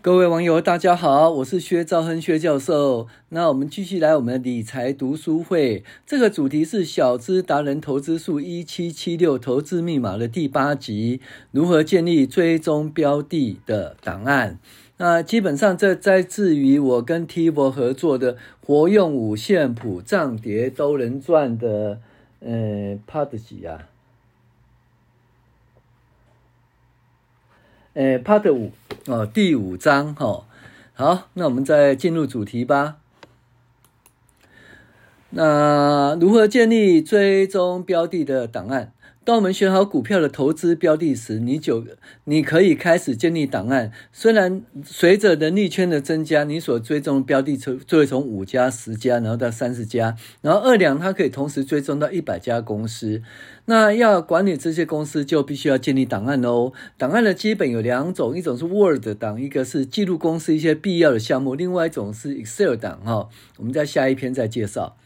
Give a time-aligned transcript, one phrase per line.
[0.00, 3.08] 各位网友，大家好，我是薛兆亨薛教授。
[3.30, 14.60] 那我们继续来我们的理财读书会，这个主题是小资达人投资术一七七六投资密码的第八集，如何建立追踪标的的档案。
[14.98, 22.00] 那基本上这在自于我跟 TIVO 合作的活用五线谱，涨跌都能赚的
[22.38, 23.88] 呃 Part 几啊？
[27.94, 28.70] 呃 Part 五。
[29.08, 30.44] 哦，第五章哈、哦，
[30.92, 32.98] 好，那我们再进入主题吧。
[35.30, 38.92] 那如何建立追踪标的的档案？
[39.28, 41.84] 当我们选好股票的投资标的时，你就
[42.24, 43.92] 你可以开始建立档案。
[44.10, 53.22] 虽然随着能力圈的增加，你所追踪的标的从就会从五家、十家，然后到三十家，然后二两它可以同时追踪到一百家公司。
[53.66, 56.72] 那要管理这些公司，就必须要建立档案哦。
[56.96, 63.28] 档案的基本有两种，一种是 Word 档，一个是记录公司一些必要的项目，另外一种是 Excel 档哈。
[63.58, 64.96] 我们在下一篇再介绍。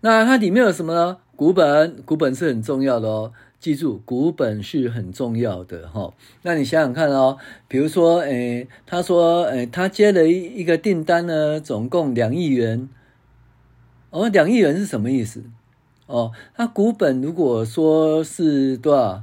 [0.00, 1.18] 那它里面有什么呢？
[1.36, 3.32] 股本，股本是很重要的哦。
[3.60, 6.14] 记住，股本是很重要的哈。
[6.40, 7.36] 那你想想看哦，
[7.68, 12.88] 比如说，诶，他说，诶，他接了一一个订单呢，总共两亿元。
[14.08, 15.44] 哦，两亿元是什么意思？
[16.06, 19.22] 哦，他股本如果说是多少？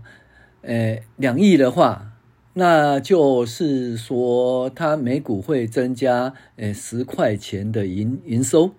[0.62, 2.12] 诶，两亿的话，
[2.54, 8.72] 那就是说他每股会增加诶十块钱的营营收。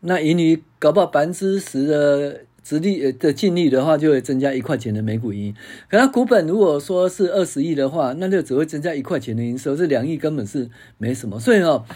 [0.00, 2.40] 那盈余搞不好百分之十的。
[2.68, 5.54] 实力的净利的话，就会增加一块钱的每股盈。
[5.88, 11.40] 可它股本如果说是二十亿的话，那就只会增加一块钱的营收，这两亿根本是没什么。
[11.40, 11.86] 所以哦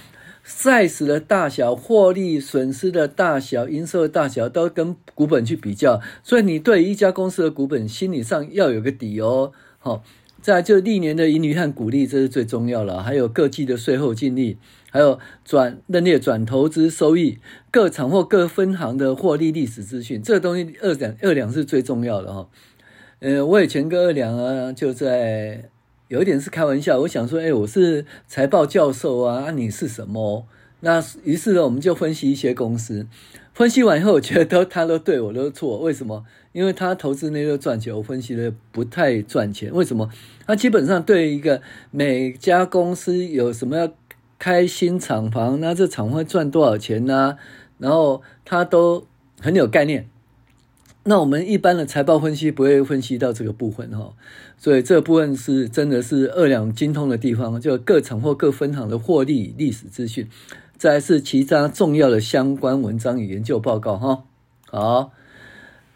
[0.46, 6.00] ，size 的大小、获利损失的大小、营收的大小，都跟股本去比较。
[6.24, 9.52] 所以你对一家公司的股本，心理上要有个底哦。
[9.78, 10.02] 好。
[10.40, 13.00] 再来就历年的盈余和股利，这是最重要了。
[13.00, 14.58] 还有各季的税后净利，
[14.92, 17.38] 还有转认列转投资收益，
[17.70, 22.46] 各厂或各分行的获利历史资讯，这个东西二两二两是最重要的哈。
[23.20, 25.70] 呃，我以前跟二两啊，就在
[26.08, 30.46] 有一点是开玩笑，我想说，哎，我是财报教授啊，啊你是什么？
[30.80, 33.06] 那于是呢，我们就分析一些公司。
[33.54, 36.24] 分析完以后，我觉得他都对我都错，为什么？
[36.52, 39.72] 因为他投资那个赚钱，我分析的不太赚钱。
[39.72, 40.10] 为什么？
[40.46, 43.92] 他基本上对一个每家公司有什么
[44.42, 47.38] 开新厂房，那这厂会赚多少钱呢、
[47.78, 49.06] 然后他都
[49.40, 50.08] 很有概念。
[51.04, 54.12] 那我们一般的财报分析不会分析到这个部分哈，
[54.58, 60.28] 所以这部分是真的是二两精通的地方，就各厂或各分行的获利历史资讯。
[60.76, 64.24] 再是其他重要的相关文章与研究报告哈。
[64.66, 65.12] 好，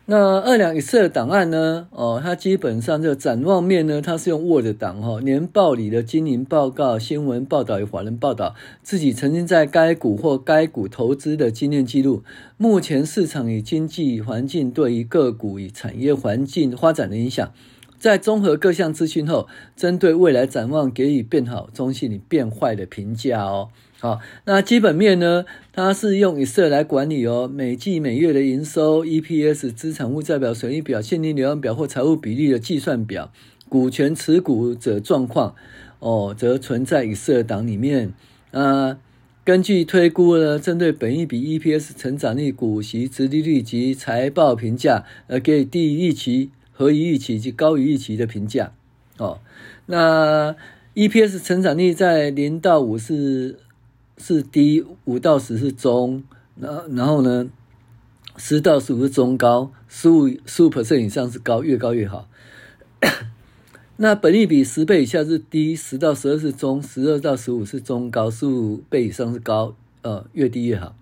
[0.09, 1.89] 那二两 Excel 档案呢？
[1.91, 5.21] 哦，它基本上这个展望面呢，它是用 Word 档哈。
[5.21, 12.23] 年报里的经营报告、新闻报道与法人报道，自己曾经在该股或该股投资的经验记录，
[12.57, 17.53] 目前市场与经济环境对于个股与产业环境发展的影响。
[17.99, 23.71] 在综合各项资讯后，针对未来展望给予变好、中性与变坏的评价哦。
[23.99, 25.45] 好，那基本面呢？
[25.73, 33.33] 它是用以色来管理哦，每季每月的营收、EPS、资产负债表、损益表、现金流量表或财务比例的计算表、
[33.69, 35.55] 股权持股者状况
[35.99, 38.13] 哦，则存在以色档里面。
[38.53, 38.99] 啊，
[39.45, 46.51] 根据推估呢，针对本一比、EPS、成长率、股息、殖利率及财报评价，而给低于预期。
[46.79, 48.75] 合于预期及高于预期的评价，
[49.17, 49.39] 哦，
[49.87, 50.55] 那
[50.95, 53.61] EPS 成长率在零到五是
[54.19, 56.23] 是低，五到十是中，
[56.59, 57.49] 然然后呢，
[58.37, 62.29] 十到十五是中高，十五十五 percent 以上是高，越高越好。
[63.99, 70.95] 那本利比十倍以下是低，十到十二是中，十二到十五是中高，十五倍以上是高，呃，越低越好。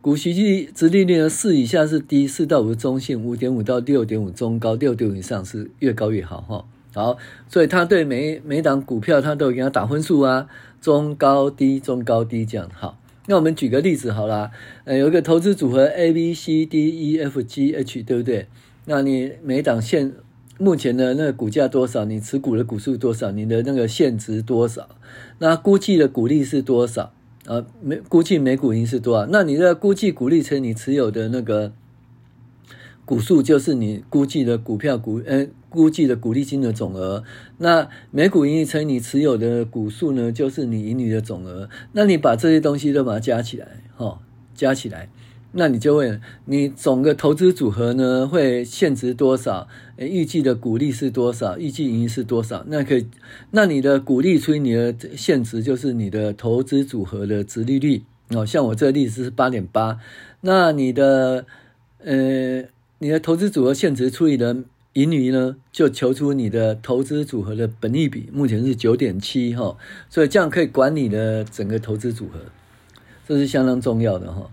[0.00, 1.28] 股息率、殖利率呢？
[1.28, 6.64] 四以下是低，四到五是中性，五点五到六点五中高，六点五以上是越高越好哈。
[6.94, 7.16] 好，
[7.48, 10.46] 所以他对每每档股票，他都给他打分数啊，
[10.80, 12.68] 中高低，中高低这样。
[12.74, 14.50] 好，那我们举个例子好了，
[14.84, 18.46] 呃，有一个投资组合 A B C D E F G H，对不对？
[18.84, 20.12] 那你每档现
[20.58, 22.04] 目前的那个股价多少？
[22.04, 23.30] 你持股的股数多少？
[23.30, 24.88] 你的那个现值多少？
[25.38, 27.12] 那估计的股利是多少？
[27.46, 29.26] 呃，每估计每股盈是多少？
[29.30, 31.72] 那你的估计股利乘你持有的那个
[33.04, 37.24] 股数，就是你估计的股票股，呃，估计的股利金的总额。
[37.58, 41.68] 那每股盈余乘以你持有的股数呢，就是你盈余的总额。
[41.92, 43.66] 那你把这些东西都把它加起来，
[43.96, 44.20] 哈，
[44.54, 45.08] 加起来。
[45.54, 49.68] 那你就会，你总个投资组合呢会现值多少？
[49.98, 51.58] 预计的股利是多少？
[51.58, 52.64] 预计盈余是多少？
[52.68, 53.06] 那可以，
[53.50, 58.46] 那你的股利除以你的现值，就是你的投资组合的值利率哦。
[58.46, 59.98] 像我这个例子是八点八，
[60.40, 61.44] 那你的
[61.98, 62.64] 呃，
[63.00, 64.56] 你的投资组合现值除以的
[64.94, 69.76] 盈余呢，就求出你的投资组合的本益比，目前是九点七哈，
[70.10, 72.40] 所以这样可以管理的整个投资组合，
[73.26, 74.50] 这是相当重要的哈。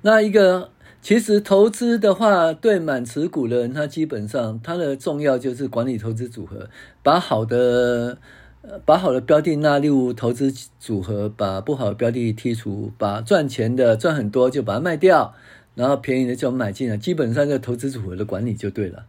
[0.00, 0.70] 那一个
[1.02, 6.70] 其实投资的话，对满持股的人，他基本上他的重要就是管理投资组合，
[7.02, 8.16] 把好的
[8.86, 10.50] 把好的标的纳入投资
[10.80, 15.34] 组合，把不好的标的剔除，把赚钱的赚很多就把它卖掉，
[15.74, 19.06] 然后便宜的就买进来，基本上就投资组合的管理就对了。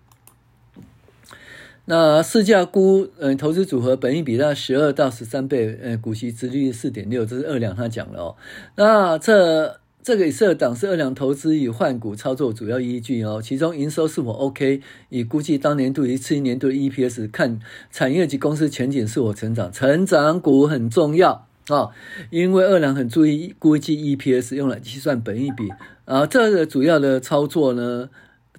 [1.85, 8.35] 那市价估，嗯，投资组合本益比在十二到十三倍，呃，股息殖率四点六，这是二两他讲了哦。
[8.75, 9.79] 那这。
[10.05, 21.91] 这个以设档是二两投资与换股操作主要依据哦，其中营收是否 OK，以估计当年度与次年度的 EPS，看产业及公司前景是否成长，成长股很重要、哦，
[22.29, 25.69] 因为二两很注意估计 EPS 用来计算本益比
[26.05, 28.09] 啊，这个主要的操作呢，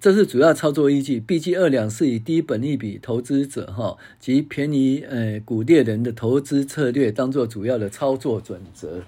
[0.01, 9.03] 这是主要操作依据，毕竟二两是以低本益比投资者哈、及便宜呃股猎人的投资策略当做主要的操作准则。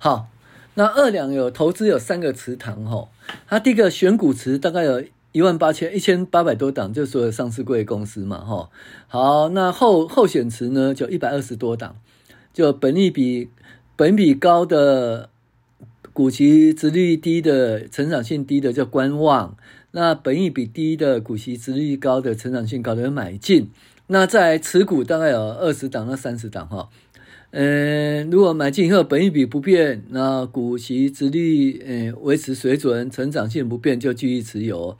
[0.00, 0.28] 好，
[0.74, 3.08] 那二两有投资有三个池塘哈，
[3.46, 5.02] 它第一个选股池大概有
[5.32, 8.70] 一万八千一千八百多档，就所有上市柜公司嘛哈。
[9.06, 11.96] 好，那后候选池呢就一百二十多档，
[12.52, 13.48] 就本益比
[13.96, 15.28] 本比高的
[16.12, 19.56] 股息殖率低的成长性低的叫观望，
[19.92, 23.70] 那本益比低的股息殖率高的成长性高的买进。
[24.10, 26.88] 那在持股大概有二十档到三十档哈。
[27.50, 34.98] 嗯，如果买进以后本益比不变，那股息殖利率嗯维持水准，成长性不变就继续持有。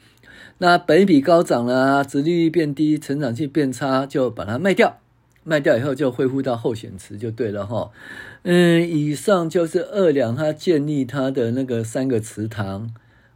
[0.57, 4.99] 那本益比高涨了，殖利率变低，成长性变差，就把它卖掉。
[5.45, 7.91] 卖掉以后就恢复到候选池就对了哈。
[8.43, 12.91] 嗯，以上就是二两他建立他的那个三个池塘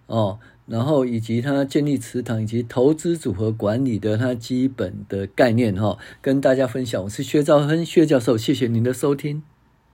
[0.06, 0.38] 哦。
[0.66, 7.02] 然后以及他建立祠堂以及投资组合管理的他基本的概念哈，跟大家分享。
[7.04, 9.42] 我是薛兆亨薛教授，谢谢您的收听。